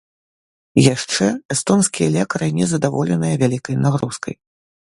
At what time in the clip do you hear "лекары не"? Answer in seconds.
2.17-2.65